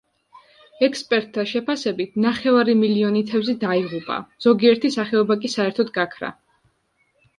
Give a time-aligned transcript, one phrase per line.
[0.87, 6.33] ექსპერტთა შეფასებით ნახევარი მილიონი თევზი დაიღუპა, ზოგიერთი სახეობა კი საერთოდ გაქრა.